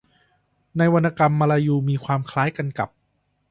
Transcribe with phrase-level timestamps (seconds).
[0.77, 2.89] ในวรรณกรรมมลายูมีความคล้ายกันกับ